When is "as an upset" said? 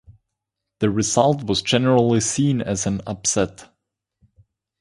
2.59-3.69